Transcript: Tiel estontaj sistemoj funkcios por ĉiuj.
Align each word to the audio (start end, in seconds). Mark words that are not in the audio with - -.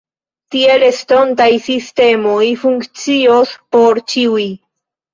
Tiel 0.53 0.85
estontaj 0.87 1.47
sistemoj 1.67 2.41
funkcios 2.65 3.55
por 3.79 4.05
ĉiuj. 4.13 4.53